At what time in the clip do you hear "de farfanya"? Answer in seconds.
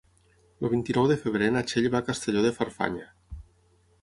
2.47-3.07